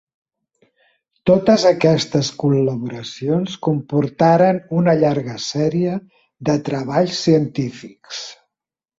Totes 1.29 1.65
aquestes 1.71 2.29
col·laboracions 2.43 3.57
comportaren 3.67 4.61
una 4.77 4.95
llarga 5.01 5.35
sèrie 5.49 5.93
de 6.49 6.55
treballs 6.71 7.21
científics. 7.27 8.23